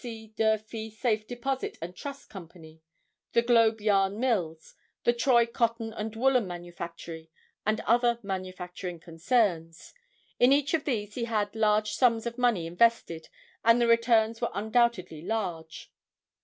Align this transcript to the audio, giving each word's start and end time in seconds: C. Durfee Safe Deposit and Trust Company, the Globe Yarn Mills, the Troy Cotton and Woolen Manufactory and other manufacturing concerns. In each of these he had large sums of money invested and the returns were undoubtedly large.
C. 0.03 0.33
Durfee 0.35 0.89
Safe 0.89 1.27
Deposit 1.27 1.77
and 1.79 1.95
Trust 1.95 2.27
Company, 2.27 2.81
the 3.33 3.43
Globe 3.43 3.79
Yarn 3.79 4.19
Mills, 4.19 4.73
the 5.03 5.13
Troy 5.13 5.45
Cotton 5.45 5.93
and 5.93 6.15
Woolen 6.15 6.47
Manufactory 6.47 7.29
and 7.67 7.81
other 7.81 8.17
manufacturing 8.23 8.99
concerns. 8.99 9.93
In 10.39 10.51
each 10.51 10.73
of 10.73 10.85
these 10.85 11.13
he 11.13 11.25
had 11.25 11.55
large 11.55 11.91
sums 11.91 12.25
of 12.25 12.39
money 12.39 12.65
invested 12.65 13.29
and 13.63 13.79
the 13.79 13.85
returns 13.85 14.41
were 14.41 14.49
undoubtedly 14.55 15.21
large. 15.21 15.91